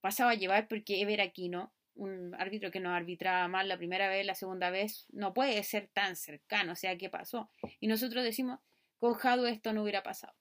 pasaba 0.00 0.32
a 0.32 0.34
llevar 0.34 0.68
porque 0.68 1.00
Ever 1.00 1.20
Aquino, 1.20 1.72
un 1.94 2.34
árbitro 2.36 2.70
que 2.70 2.80
nos 2.80 2.92
arbitraba 2.92 3.48
mal 3.48 3.68
la 3.68 3.76
primera 3.76 4.08
vez, 4.08 4.24
la 4.24 4.34
segunda 4.34 4.70
vez, 4.70 5.06
no 5.10 5.34
puede 5.34 5.62
ser 5.64 5.88
tan 5.88 6.16
cercano, 6.16 6.72
o 6.72 6.76
sea, 6.76 6.96
¿qué 6.96 7.10
pasó? 7.10 7.50
Y 7.80 7.88
nosotros 7.88 8.22
decimos, 8.24 8.60
con 8.98 9.14
Jado 9.14 9.46
esto 9.46 9.72
no 9.72 9.82
hubiera 9.82 10.02
pasado. 10.02 10.34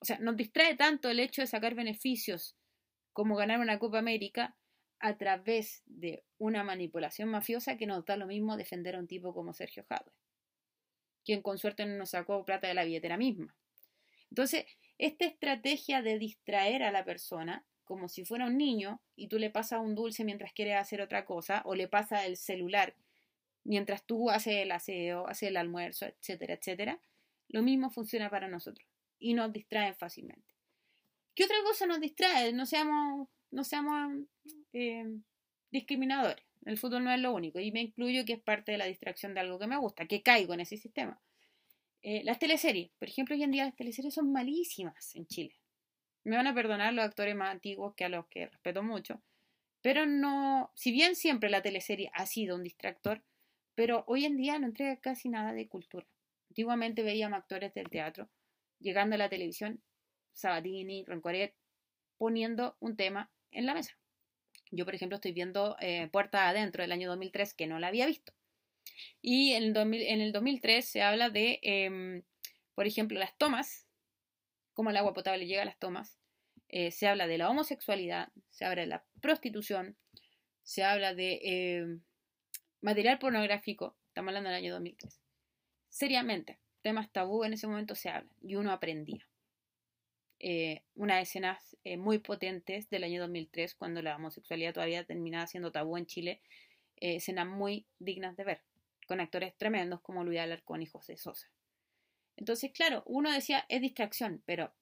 O 0.00 0.04
sea, 0.04 0.18
nos 0.18 0.36
distrae 0.36 0.76
tanto 0.76 1.10
el 1.10 1.20
hecho 1.20 1.42
de 1.42 1.46
sacar 1.46 1.74
beneficios 1.74 2.56
como 3.12 3.36
ganar 3.36 3.60
una 3.60 3.78
Copa 3.78 3.98
América 3.98 4.56
a 5.00 5.16
través 5.16 5.82
de 5.86 6.24
una 6.38 6.64
manipulación 6.64 7.28
mafiosa 7.28 7.76
que 7.76 7.86
nos 7.86 8.04
da 8.04 8.16
lo 8.16 8.26
mismo 8.26 8.56
defender 8.56 8.96
a 8.96 8.98
un 8.98 9.06
tipo 9.06 9.32
como 9.34 9.54
Sergio 9.54 9.84
Jadwe, 9.88 10.12
quien 11.24 11.42
con 11.42 11.58
suerte 11.58 11.86
no 11.86 11.96
nos 11.96 12.10
sacó 12.10 12.44
plata 12.44 12.68
de 12.68 12.74
la 12.74 12.84
billetera 12.84 13.16
misma. 13.16 13.54
Entonces, 14.30 14.66
esta 14.98 15.24
estrategia 15.24 16.02
de 16.02 16.18
distraer 16.18 16.82
a 16.82 16.92
la 16.92 17.04
persona 17.04 17.64
como 17.84 18.08
si 18.08 18.24
fuera 18.24 18.46
un 18.46 18.58
niño 18.58 19.00
y 19.16 19.28
tú 19.28 19.38
le 19.38 19.50
pasas 19.50 19.80
un 19.80 19.94
dulce 19.94 20.24
mientras 20.24 20.52
quiere 20.52 20.74
hacer 20.74 21.00
otra 21.00 21.24
cosa 21.24 21.62
o 21.64 21.74
le 21.74 21.88
pasas 21.88 22.26
el 22.26 22.36
celular 22.36 22.94
mientras 23.68 24.04
tú 24.04 24.30
haces 24.30 24.54
el 24.54 24.72
aseo, 24.72 25.28
haces 25.28 25.50
el 25.50 25.56
almuerzo, 25.58 26.06
etcétera, 26.06 26.54
etcétera, 26.54 27.00
lo 27.48 27.62
mismo 27.62 27.90
funciona 27.90 28.30
para 28.30 28.48
nosotros 28.48 28.86
y 29.18 29.34
nos 29.34 29.52
distraen 29.52 29.94
fácilmente. 29.94 30.54
¿Qué 31.34 31.44
otra 31.44 31.56
cosa 31.62 31.86
nos 31.86 32.00
distrae? 32.00 32.52
No 32.52 32.64
seamos, 32.64 33.28
no 33.50 33.64
seamos 33.64 34.26
eh, 34.72 35.06
discriminadores. 35.70 36.44
El 36.64 36.78
fútbol 36.78 37.04
no 37.04 37.12
es 37.12 37.20
lo 37.20 37.32
único 37.32 37.60
y 37.60 37.72
me 37.72 37.82
incluyo 37.82 38.24
que 38.24 38.34
es 38.34 38.40
parte 38.40 38.72
de 38.72 38.78
la 38.78 38.86
distracción 38.86 39.34
de 39.34 39.40
algo 39.40 39.58
que 39.58 39.66
me 39.66 39.76
gusta, 39.76 40.06
que 40.06 40.22
caigo 40.22 40.54
en 40.54 40.60
ese 40.60 40.76
sistema. 40.76 41.20
Eh, 42.02 42.22
las 42.24 42.38
teleseries, 42.38 42.90
por 42.98 43.08
ejemplo, 43.08 43.34
hoy 43.34 43.42
en 43.42 43.50
día 43.50 43.64
las 43.64 43.76
teleseries 43.76 44.14
son 44.14 44.32
malísimas 44.32 45.14
en 45.16 45.26
Chile. 45.26 45.56
Me 46.24 46.36
van 46.36 46.46
a 46.46 46.54
perdonar 46.54 46.92
los 46.92 47.04
actores 47.04 47.34
más 47.34 47.50
antiguos 47.50 47.94
que 47.94 48.04
a 48.04 48.08
los 48.08 48.26
que 48.28 48.46
respeto 48.46 48.82
mucho. 48.82 49.22
Pero 49.80 50.06
no, 50.06 50.70
si 50.74 50.92
bien 50.92 51.16
siempre 51.16 51.50
la 51.50 51.62
teleserie 51.62 52.10
ha 52.12 52.26
sido 52.26 52.56
un 52.56 52.64
distractor, 52.64 53.22
pero 53.74 54.04
hoy 54.06 54.24
en 54.24 54.36
día 54.36 54.58
no 54.58 54.66
entrega 54.66 54.96
casi 54.96 55.28
nada 55.28 55.52
de 55.52 55.68
cultura. 55.68 56.06
Antiguamente 56.50 57.02
veíamos 57.02 57.38
actores 57.38 57.72
del 57.74 57.88
teatro 57.88 58.28
llegando 58.80 59.14
a 59.14 59.18
la 59.18 59.28
televisión, 59.28 59.82
Sabatini, 60.32 61.04
Roncoret, 61.04 61.54
poniendo 62.16 62.76
un 62.80 62.96
tema 62.96 63.30
en 63.50 63.66
la 63.66 63.74
mesa. 63.74 63.98
Yo, 64.70 64.84
por 64.84 64.94
ejemplo, 64.94 65.16
estoy 65.16 65.32
viendo 65.32 65.76
eh, 65.80 66.08
Puerta 66.12 66.48
Adentro 66.48 66.82
del 66.82 66.92
año 66.92 67.08
2003, 67.08 67.54
que 67.54 67.66
no 67.66 67.78
la 67.78 67.88
había 67.88 68.06
visto. 68.06 68.32
Y 69.20 69.52
en 69.52 69.76
el, 69.76 69.76
en 69.76 70.20
el 70.20 70.32
2003 70.32 70.86
se 70.86 71.02
habla 71.02 71.30
de, 71.30 71.58
em, 71.62 72.22
por 72.74 72.86
ejemplo, 72.86 73.18
las 73.18 73.36
tomas, 73.36 73.86
cómo 74.74 74.90
el 74.90 74.96
agua 74.96 75.14
potable 75.14 75.46
llega 75.46 75.62
a 75.62 75.66
las 75.66 75.78
tomas. 75.78 76.18
Eh, 76.68 76.90
se 76.90 77.08
habla 77.08 77.26
de 77.26 77.38
la 77.38 77.48
homosexualidad, 77.48 78.30
se 78.50 78.64
habla 78.64 78.82
de 78.82 78.88
la 78.88 79.04
prostitución, 79.20 79.96
se 80.62 80.84
habla 80.84 81.14
de 81.14 81.40
em, 81.42 82.02
material 82.80 83.18
pornográfico, 83.18 83.96
estamos 84.08 84.28
hablando 84.28 84.50
del 84.50 84.58
año 84.58 84.72
2003. 84.74 85.20
Seriamente, 85.88 86.58
temas 86.82 87.10
tabú 87.10 87.44
en 87.44 87.54
ese 87.54 87.66
momento 87.66 87.94
se 87.94 88.10
hablan 88.10 88.34
y 88.42 88.56
uno 88.56 88.70
aprendía. 88.70 89.27
Eh, 90.40 90.82
unas 90.94 91.22
escenas 91.22 91.76
eh, 91.82 91.96
muy 91.96 92.18
potentes 92.18 92.88
del 92.90 93.04
año 93.04 93.20
2003, 93.20 93.74
cuando 93.74 94.02
la 94.02 94.16
homosexualidad 94.16 94.74
todavía 94.74 95.04
terminaba 95.04 95.46
siendo 95.46 95.72
tabú 95.72 95.96
en 95.96 96.06
Chile, 96.06 96.40
eh, 96.96 97.16
escenas 97.16 97.46
muy 97.46 97.86
dignas 97.98 98.36
de 98.36 98.44
ver, 98.44 98.62
con 99.06 99.20
actores 99.20 99.56
tremendos 99.56 100.00
como 100.00 100.24
Luis 100.24 100.38
Alarcón 100.38 100.82
y 100.82 100.86
José 100.86 101.16
Sosa. 101.16 101.50
Entonces, 102.36 102.70
claro, 102.72 103.02
uno 103.06 103.32
decía, 103.32 103.66
es 103.68 103.80
distracción, 103.80 104.42
pero 104.46 104.72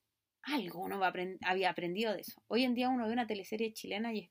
algo 0.42 0.80
uno 0.80 1.00
había 1.02 1.70
aprendido 1.70 2.12
de 2.12 2.20
eso. 2.20 2.42
Hoy 2.48 2.64
en 2.64 2.74
día 2.74 2.90
uno 2.90 3.06
ve 3.06 3.12
una 3.12 3.26
teleserie 3.26 3.72
chilena 3.72 4.12
y 4.12 4.30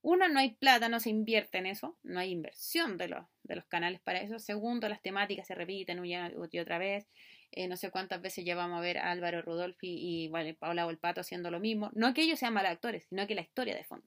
uno, 0.00 0.28
no 0.28 0.38
hay 0.38 0.54
plata, 0.54 0.88
no 0.88 1.00
se 1.00 1.10
invierte 1.10 1.58
en 1.58 1.66
eso, 1.66 1.98
no 2.02 2.20
hay 2.20 2.30
inversión 2.30 2.96
de 2.96 3.08
los, 3.08 3.26
de 3.46 3.56
los 3.56 3.64
canales 3.66 4.00
para 4.00 4.20
eso. 4.20 4.38
Segundo, 4.38 4.88
las 4.88 5.02
temáticas 5.02 5.46
se 5.46 5.54
repiten 5.54 6.00
una 6.00 6.32
y 6.50 6.58
otra 6.58 6.78
vez. 6.78 7.06
Eh, 7.52 7.68
no 7.68 7.76
sé 7.76 7.90
cuántas 7.90 8.20
veces 8.20 8.44
llevamos 8.44 8.78
a 8.78 8.80
ver 8.80 8.98
a 8.98 9.10
Álvaro 9.10 9.42
Rudolfi 9.42 9.88
y 9.88 10.28
vale, 10.28 10.54
Paula 10.54 10.84
Volpato 10.84 11.20
haciendo 11.20 11.50
lo 11.50 11.60
mismo. 11.60 11.90
No 11.94 12.12
que 12.12 12.22
ellos 12.22 12.38
sean 12.38 12.54
mal 12.54 12.66
actores, 12.66 13.06
sino 13.08 13.26
que 13.26 13.34
la 13.34 13.42
historia 13.42 13.74
de 13.74 13.84
fondo. 13.84 14.06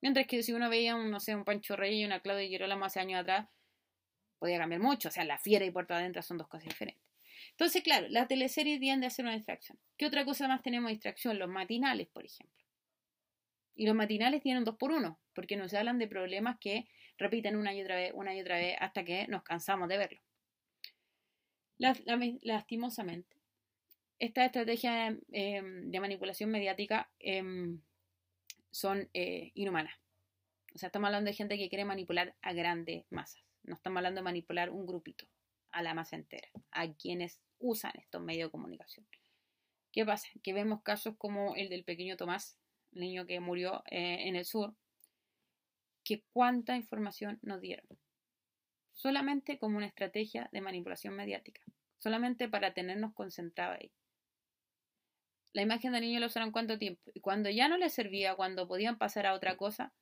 Mientras 0.00 0.26
que 0.26 0.42
si 0.42 0.52
uno 0.52 0.70
veía, 0.70 0.94
un, 0.94 1.10
no 1.10 1.20
sé, 1.20 1.34
un 1.34 1.44
Pancho 1.44 1.76
Rey 1.76 2.00
y 2.00 2.04
una 2.04 2.20
Claudia 2.20 2.46
Girolamo 2.46 2.84
hace 2.84 3.00
años 3.00 3.20
atrás, 3.20 3.48
podía 4.38 4.58
cambiar 4.58 4.80
mucho. 4.80 5.08
O 5.08 5.12
sea, 5.12 5.24
la 5.24 5.38
fiera 5.38 5.64
y 5.64 5.70
Puerto 5.70 5.94
Adentro 5.94 6.22
son 6.22 6.38
dos 6.38 6.48
cosas 6.48 6.68
diferentes. 6.68 7.02
Entonces, 7.50 7.82
claro, 7.82 8.06
la 8.08 8.28
teleserie 8.28 8.78
tiende 8.78 9.06
a 9.06 9.10
ser 9.10 9.24
una 9.24 9.34
distracción. 9.34 9.78
¿Qué 9.96 10.06
otra 10.06 10.24
cosa 10.24 10.46
más 10.46 10.62
tenemos 10.62 10.90
distracción? 10.90 11.38
Los 11.38 11.48
matinales, 11.48 12.06
por 12.08 12.24
ejemplo. 12.24 12.64
Y 13.74 13.86
los 13.86 13.96
matinales 13.96 14.42
tienen 14.42 14.64
dos 14.64 14.76
por 14.76 14.92
uno, 14.92 15.18
porque 15.34 15.56
nos 15.56 15.74
hablan 15.74 15.98
de 15.98 16.08
problemas 16.08 16.58
que 16.60 16.88
repiten 17.18 17.56
una 17.56 17.74
y 17.74 17.82
otra 17.82 17.96
vez, 17.96 18.12
una 18.14 18.34
y 18.34 18.40
otra 18.40 18.56
vez, 18.56 18.76
hasta 18.80 19.04
que 19.04 19.26
nos 19.28 19.42
cansamos 19.42 19.88
de 19.88 19.98
verlo. 19.98 20.20
Lastimosamente, 21.78 23.36
estas 24.18 24.46
estrategias 24.46 25.16
em, 25.30 25.90
de 25.90 26.00
manipulación 26.00 26.50
mediática 26.50 27.10
em, 27.20 27.80
son 28.70 29.08
eh, 29.14 29.52
inhumanas. 29.54 29.94
O 30.74 30.78
sea, 30.78 30.88
estamos 30.88 31.06
hablando 31.06 31.28
de 31.28 31.36
gente 31.36 31.56
que 31.56 31.68
quiere 31.68 31.84
manipular 31.84 32.34
a 32.42 32.52
grandes 32.52 33.04
masas. 33.10 33.42
No 33.62 33.74
estamos 33.74 33.98
hablando 33.98 34.20
de 34.20 34.24
manipular 34.24 34.70
un 34.70 34.86
grupito, 34.86 35.26
a 35.70 35.82
la 35.82 35.94
masa 35.94 36.16
entera, 36.16 36.48
a 36.70 36.92
quienes 36.94 37.40
usan 37.58 37.92
estos 37.96 38.22
medios 38.22 38.48
de 38.48 38.52
comunicación. 38.52 39.06
¿Qué 39.92 40.04
pasa? 40.04 40.28
Que 40.42 40.52
vemos 40.52 40.82
casos 40.82 41.14
como 41.16 41.54
el 41.56 41.68
del 41.68 41.84
pequeño 41.84 42.16
Tomás, 42.16 42.58
niño 42.92 43.26
que 43.26 43.40
murió 43.40 43.82
eh, 43.90 44.28
en 44.28 44.36
el 44.36 44.44
sur, 44.44 44.74
que 46.08 46.24
cuánta 46.32 46.74
información 46.74 47.38
nos 47.42 47.60
dieron. 47.60 47.86
Solamente 48.94 49.58
como 49.58 49.76
una 49.76 49.86
estrategia 49.86 50.48
de 50.52 50.62
manipulación 50.62 51.14
mediática, 51.14 51.60
solamente 51.98 52.48
para 52.48 52.72
tenernos 52.72 53.12
concentrados 53.12 53.76
ahí. 53.78 53.92
La 55.52 55.60
imagen 55.60 55.92
del 55.92 56.00
niño 56.00 56.20
lo 56.20 56.26
usaron 56.28 56.50
cuánto 56.50 56.78
tiempo. 56.78 57.10
Y 57.12 57.20
cuando 57.20 57.50
ya 57.50 57.68
no 57.68 57.76
les 57.76 57.92
servía, 57.92 58.36
cuando 58.36 58.66
podían 58.66 58.96
pasar 58.96 59.26
a 59.26 59.34
otra 59.34 59.58
cosa, 59.58 59.92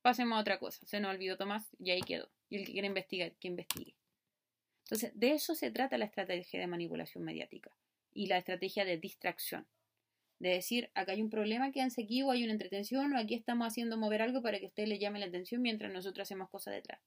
pasemos 0.00 0.38
a 0.38 0.42
otra 0.42 0.60
cosa. 0.60 0.86
Se 0.86 1.00
nos 1.00 1.10
olvidó 1.10 1.36
Tomás 1.36 1.74
y 1.80 1.90
ahí 1.90 2.00
quedó. 2.02 2.30
Y 2.48 2.58
el 2.58 2.64
que 2.64 2.72
quiere 2.72 2.86
investigar, 2.86 3.32
que 3.32 3.48
investigue. 3.48 3.96
Entonces, 4.84 5.10
de 5.18 5.32
eso 5.32 5.56
se 5.56 5.72
trata 5.72 5.98
la 5.98 6.04
estrategia 6.04 6.60
de 6.60 6.68
manipulación 6.68 7.24
mediática 7.24 7.72
y 8.12 8.28
la 8.28 8.38
estrategia 8.38 8.84
de 8.84 8.96
distracción 8.96 9.66
de 10.38 10.50
decir, 10.50 10.90
acá 10.94 11.12
hay 11.12 11.22
un 11.22 11.30
problema, 11.30 11.72
quédense 11.72 12.02
aquí, 12.02 12.22
o 12.22 12.30
hay 12.30 12.44
una 12.44 12.52
entretención, 12.52 13.12
o 13.12 13.18
aquí 13.18 13.34
estamos 13.34 13.66
haciendo 13.66 13.96
mover 13.96 14.22
algo 14.22 14.42
para 14.42 14.58
que 14.60 14.66
usted 14.66 14.86
le 14.86 14.98
llame 14.98 15.18
la 15.18 15.26
atención 15.26 15.62
mientras 15.62 15.92
nosotros 15.92 16.26
hacemos 16.26 16.48
cosas 16.48 16.74
detrás. 16.74 17.00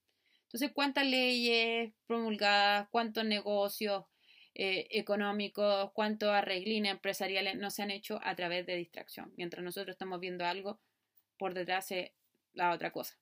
Entonces, 0.43 0.71
¿cuántas 0.73 1.05
leyes 1.05 1.93
promulgadas, 2.07 2.89
cuántos 2.89 3.23
negocios 3.23 4.03
eh, 4.53 4.87
económicos, 4.91 5.91
cuántos 5.93 6.29
arreglines 6.29 6.91
empresariales 6.91 7.55
no 7.55 7.71
se 7.71 7.83
han 7.83 7.91
hecho 7.91 8.19
a 8.21 8.35
través 8.35 8.65
de 8.65 8.75
distracción? 8.75 9.31
Mientras 9.37 9.63
nosotros 9.63 9.93
estamos 9.93 10.19
viendo 10.19 10.45
algo, 10.45 10.81
por 11.37 11.53
detrás 11.53 11.87
se 11.87 12.13
la 12.53 12.73
otra 12.73 12.91
cosa. 12.91 13.17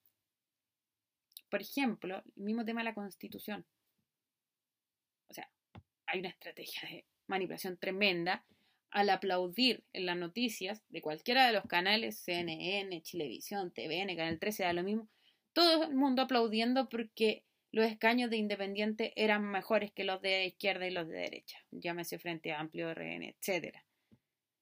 Por 1.50 1.62
ejemplo, 1.62 2.24
el 2.36 2.44
mismo 2.44 2.66
tema 2.66 2.82
de 2.82 2.86
la 2.86 2.94
constitución. 2.96 3.66
O 5.28 5.34
sea, 5.34 5.52
hay 6.08 6.20
una 6.20 6.30
estrategia 6.30 6.90
de 6.90 7.06
manipulación 7.28 7.78
tremenda 7.78 8.44
al 8.92 9.10
aplaudir 9.10 9.84
en 9.94 10.06
las 10.06 10.18
noticias 10.18 10.84
de 10.90 11.02
cualquiera 11.02 11.46
de 11.46 11.54
los 11.54 11.66
canales, 11.66 12.20
CNN, 12.20 13.02
Chilevisión, 13.02 13.72
TVN, 13.72 14.16
Canal 14.16 14.40
13, 14.40 14.64
da 14.64 14.74
lo 14.74 14.84
mismo, 14.84 15.08
todo 15.54 15.84
el 15.84 15.96
mundo 15.96 16.24
aplaudiendo 16.24 16.90
porque 16.90 17.44
los 17.72 17.86
escaños 17.86 18.30
de 18.30 18.38
Independiente 18.38 19.14
eran 19.16 19.44
mejores 19.44 19.92
que 19.92 20.04
los 20.04 20.22
de 20.22 20.46
izquierda 20.46 20.88
y 20.88 20.92
los 20.92 21.08
de 21.08 21.18
derecha, 21.18 21.58
llámese 21.72 22.18
Frente 22.18 22.52
Amplio, 22.52 22.94
RN, 22.94 23.36
etc. 23.40 23.76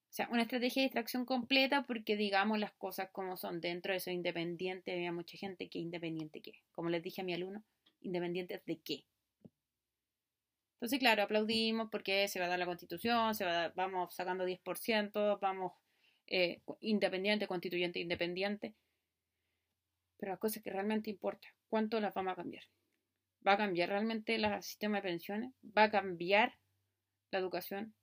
O 0.10 0.14
sea, 0.18 0.28
una 0.32 0.42
estrategia 0.42 0.82
de 0.82 0.88
distracción 0.88 1.26
completa 1.26 1.84
porque 1.84 2.18
digamos 2.18 2.60
las 2.60 2.72
cosas 2.74 3.10
como 3.12 3.38
son. 3.38 3.62
Dentro 3.62 3.94
de 3.94 3.98
eso 3.98 4.10
independiente 4.10 4.92
había 4.92 5.12
mucha 5.12 5.38
gente 5.38 5.70
que 5.70 5.80
independiente 5.80 6.42
qué. 6.42 6.54
Como 6.72 6.90
les 6.90 7.04
dije 7.04 7.22
a 7.22 7.24
mi 7.24 7.34
alumno, 7.34 7.64
independientes 8.02 8.66
de 8.66 8.80
qué. 8.80 9.06
Entonces, 10.78 11.00
claro, 11.00 11.24
aplaudimos 11.24 11.90
porque 11.90 12.28
se 12.28 12.40
va 12.40 12.46
a 12.46 12.50
dar 12.50 12.60
la 12.60 12.68
constitución, 12.68 13.34
se 13.34 13.46
va 13.46 13.70
vamos 13.70 14.14
sacando 14.14 14.46
10%, 14.46 15.40
vamos 15.40 15.74
eh, 16.28 16.62
independiente, 16.82 17.48
constituyente, 17.48 18.00
independiente. 18.00 18.76
Pero 20.18 20.34
la 20.34 20.38
cosa 20.38 20.62
que 20.62 20.70
realmente 20.70 21.10
importa, 21.10 21.48
¿cuánto 21.68 22.00
las 22.00 22.14
vamos 22.14 22.34
a 22.34 22.36
cambiar? 22.36 22.64
¿Va 23.46 23.54
a 23.54 23.58
cambiar 23.58 23.90
realmente 23.90 24.36
el 24.36 24.62
sistema 24.62 24.98
de 24.98 25.04
pensiones? 25.04 25.54
¿Va 25.76 25.84
a 25.84 25.92
cambiar 25.92 26.60
la 27.32 27.40
educación? 27.40 27.96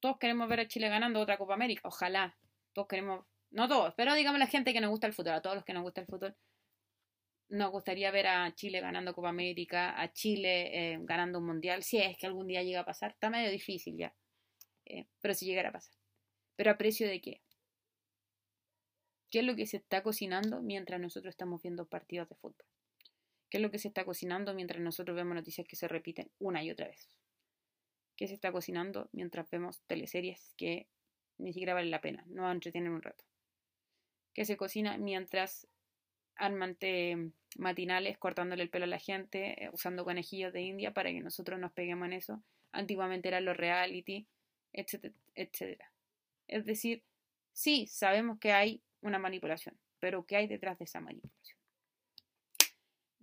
Todos 0.00 0.18
queremos 0.18 0.48
ver 0.50 0.60
a 0.60 0.68
Chile 0.68 0.90
ganando 0.90 1.20
otra 1.20 1.38
Copa 1.38 1.54
América, 1.54 1.88
ojalá. 1.88 2.36
Todos 2.74 2.88
queremos, 2.88 3.24
no 3.50 3.68
todos, 3.68 3.94
pero 3.94 4.14
digamos 4.14 4.38
la 4.38 4.48
gente 4.48 4.74
que 4.74 4.80
nos 4.82 4.90
gusta 4.90 5.06
el 5.06 5.14
fútbol, 5.14 5.34
a 5.34 5.40
todos 5.40 5.56
los 5.56 5.64
que 5.64 5.72
nos 5.72 5.82
gusta 5.82 6.02
el 6.02 6.06
fútbol, 6.06 6.36
nos 7.48 7.70
gustaría 7.70 8.10
ver 8.10 8.26
a 8.26 8.54
Chile 8.54 8.80
ganando 8.80 9.14
Copa 9.14 9.28
América, 9.28 10.00
a 10.00 10.12
Chile 10.12 10.94
eh, 10.94 10.98
ganando 11.02 11.38
un 11.38 11.46
mundial, 11.46 11.82
si 11.82 11.98
es 11.98 12.16
que 12.16 12.26
algún 12.26 12.46
día 12.46 12.62
llega 12.62 12.80
a 12.80 12.84
pasar. 12.84 13.12
Está 13.12 13.30
medio 13.30 13.50
difícil 13.50 13.96
ya, 13.96 14.14
eh, 14.86 15.06
pero 15.20 15.34
si 15.34 15.46
llegara 15.46 15.68
a 15.68 15.72
pasar. 15.72 15.94
¿Pero 16.56 16.70
a 16.70 16.78
precio 16.78 17.06
de 17.06 17.20
qué? 17.20 17.42
¿Qué 19.30 19.38
es 19.38 19.44
lo 19.44 19.56
que 19.56 19.66
se 19.66 19.78
está 19.78 20.02
cocinando 20.02 20.60
mientras 20.60 21.00
nosotros 21.00 21.30
estamos 21.30 21.62
viendo 21.62 21.86
partidos 21.86 22.28
de 22.28 22.34
fútbol? 22.36 22.66
¿Qué 23.48 23.58
es 23.58 23.62
lo 23.62 23.70
que 23.70 23.78
se 23.78 23.88
está 23.88 24.04
cocinando 24.04 24.54
mientras 24.54 24.80
nosotros 24.80 25.16
vemos 25.16 25.34
noticias 25.34 25.66
que 25.66 25.76
se 25.76 25.88
repiten 25.88 26.30
una 26.38 26.62
y 26.62 26.70
otra 26.70 26.88
vez? 26.88 27.08
¿Qué 28.16 28.28
se 28.28 28.34
está 28.34 28.52
cocinando 28.52 29.08
mientras 29.12 29.48
vemos 29.50 29.82
teleseries 29.86 30.54
que 30.56 30.88
ni 31.38 31.52
siquiera 31.52 31.74
valen 31.74 31.90
la 31.90 32.00
pena, 32.00 32.24
no 32.28 32.50
entretienen 32.50 32.92
un 32.92 33.02
rato? 33.02 33.24
¿Qué 34.34 34.44
se 34.44 34.56
cocina 34.56 34.96
mientras 34.98 35.66
armante 36.36 37.32
matinales 37.56 38.18
cortándole 38.18 38.62
el 38.62 38.70
pelo 38.70 38.84
a 38.84 38.88
la 38.88 38.98
gente, 38.98 39.64
eh, 39.64 39.70
usando 39.72 40.04
conejillos 40.04 40.52
de 40.52 40.62
India 40.62 40.92
para 40.92 41.10
que 41.10 41.20
nosotros 41.20 41.58
nos 41.58 41.72
peguemos 41.72 42.06
en 42.06 42.14
eso. 42.14 42.42
Antiguamente 42.72 43.28
eran 43.28 43.44
los 43.44 43.56
reality, 43.56 44.26
etcétera, 44.72 45.14
etcétera. 45.34 45.92
Es 46.48 46.64
decir, 46.64 47.02
sí, 47.52 47.86
sabemos 47.86 48.38
que 48.38 48.52
hay 48.52 48.82
una 49.00 49.18
manipulación, 49.18 49.78
pero 50.00 50.24
¿qué 50.26 50.36
hay 50.36 50.46
detrás 50.46 50.78
de 50.78 50.84
esa 50.84 51.00
manipulación? 51.00 51.58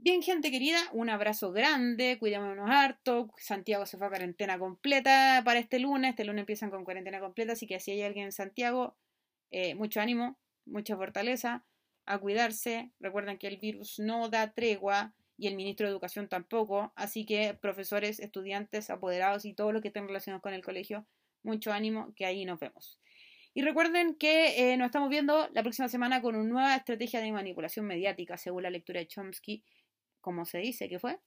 Bien, 0.02 0.22
gente 0.22 0.50
querida, 0.50 0.80
un 0.94 1.10
abrazo 1.10 1.52
grande, 1.52 2.18
cuidémonos 2.20 2.70
harto. 2.70 3.30
Santiago 3.38 3.86
se 3.86 3.98
fue 3.98 4.08
a 4.08 4.10
cuarentena 4.10 4.58
completa 4.58 5.42
para 5.44 5.60
este 5.60 5.78
lunes. 5.78 6.12
Este 6.12 6.24
lunes 6.24 6.44
empiezan 6.44 6.70
con 6.70 6.86
cuarentena 6.86 7.20
completa, 7.20 7.52
así 7.52 7.68
que 7.68 7.82
si 7.82 7.92
hay 7.92 8.04
alguien 8.04 8.26
en 8.26 8.32
Santiago, 8.32 8.96
eh, 9.52 9.76
mucho 9.76 10.00
ánimo, 10.00 10.40
mucha 10.66 10.96
fortaleza 10.96 11.66
a 12.10 12.18
cuidarse. 12.18 12.92
Recuerden 13.00 13.38
que 13.38 13.48
el 13.48 13.58
virus 13.58 14.00
no 14.00 14.30
da 14.30 14.52
tregua 14.52 15.14
y 15.38 15.48
el 15.48 15.56
ministro 15.56 15.86
de 15.86 15.92
Educación 15.92 16.28
tampoco. 16.28 16.92
Así 16.96 17.26
que 17.26 17.54
profesores, 17.54 18.20
estudiantes, 18.20 18.90
apoderados 18.90 19.46
y 19.46 19.54
todo 19.54 19.72
lo 19.72 19.82
que 19.82 19.90
estén 19.90 20.08
relacionados 20.08 20.42
con 20.42 20.54
el 20.54 20.64
colegio, 20.64 21.06
mucho 21.44 21.72
ánimo, 21.72 22.14
que 22.16 22.26
ahí 22.26 22.46
nos 22.46 22.60
vemos. 22.60 23.00
Y 23.54 23.62
recuerden 23.62 24.16
que 24.16 24.74
eh, 24.74 24.78
nos 24.78 24.88
estamos 24.88 25.10
viendo 25.10 25.50
la 25.54 25.62
próxima 25.62 25.88
semana 25.88 26.22
con 26.22 26.36
una 26.36 26.50
nueva 26.50 26.76
estrategia 26.76 27.22
de 27.22 27.32
manipulación 27.32 27.86
mediática, 27.86 28.38
según 28.38 28.64
la 28.64 28.70
lectura 28.70 29.00
de 29.00 29.08
Chomsky, 29.08 29.64
como 30.22 30.46
se 30.46 30.60
dice 30.60 30.90
que 30.90 31.00
fue. 31.00 31.20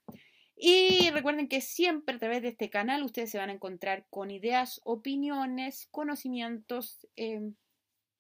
Y 0.57 1.11
recuerden 1.11 1.49
que 1.49 1.61
siempre 1.61 2.17
a 2.17 2.19
través 2.19 2.43
de 2.43 2.49
este 2.49 2.71
canal 2.71 3.03
ustedes 3.03 3.31
se 3.31 3.39
van 3.39 3.51
a 3.51 3.55
encontrar 3.55 4.07
con 4.11 4.31
ideas, 4.31 4.81
opiniones, 4.85 5.89
conocimientos, 5.91 7.07
eh, 7.17 7.41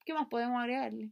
¿Qué 0.05 0.15
más 0.15 0.29
podemos 0.29 0.61
agregarle? 0.61 1.11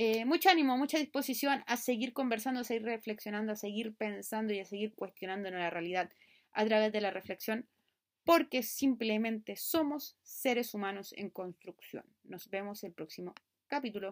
Eh, 0.00 0.24
mucho 0.26 0.48
ánimo, 0.48 0.76
mucha 0.76 0.96
disposición 0.96 1.64
a 1.66 1.76
seguir 1.76 2.12
conversando, 2.12 2.60
a 2.60 2.64
seguir 2.64 2.84
reflexionando, 2.84 3.50
a 3.50 3.56
seguir 3.56 3.96
pensando 3.96 4.52
y 4.52 4.60
a 4.60 4.64
seguir 4.64 4.94
cuestionando 4.94 5.50
la 5.50 5.70
realidad 5.70 6.08
a 6.52 6.64
través 6.64 6.92
de 6.92 7.00
la 7.00 7.10
reflexión, 7.10 7.66
porque 8.22 8.62
simplemente 8.62 9.56
somos 9.56 10.16
seres 10.22 10.72
humanos 10.72 11.12
en 11.16 11.30
construcción. 11.30 12.04
Nos 12.22 12.48
vemos 12.48 12.84
el 12.84 12.92
próximo 12.92 13.34
capítulo. 13.66 14.06